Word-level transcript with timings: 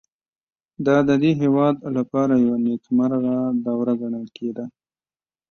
دا 0.85 0.97
د 1.09 1.11
دې 1.23 1.31
هېواد 1.41 1.75
لپاره 1.97 2.33
یوه 2.45 2.57
نېکمرغه 2.65 3.37
دوره 3.65 3.93
ګڼل 4.01 4.25
کېده 4.37 4.65